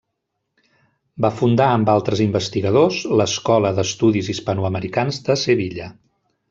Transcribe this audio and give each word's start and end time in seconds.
Va 1.25 1.31
fundar 1.41 1.67
amb 1.73 1.91
altres 1.95 2.23
investigadors 2.25 2.99
l'Escola 3.21 3.75
d'Estudis 3.81 4.35
Hispanoamericans 4.35 5.25
de 5.29 5.41
Sevilla. 5.47 5.97